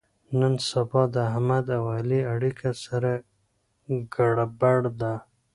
نن 0.39 0.53
سبا 0.69 1.01
د 1.13 1.15
احمد 1.29 1.65
او 1.77 1.83
علي 1.95 2.21
اړیکه 2.33 2.69
سره 2.85 3.11
ګړبړ 4.15 4.79
ده. 5.01 5.13